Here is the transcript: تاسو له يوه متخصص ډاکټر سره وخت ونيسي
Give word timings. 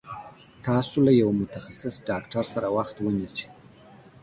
تاسو 0.65 0.95
له 1.05 1.11
يوه 1.21 1.33
متخصص 1.41 1.95
ډاکټر 2.09 2.43
سره 2.53 2.67
وخت 2.77 2.95
ونيسي 2.99 3.47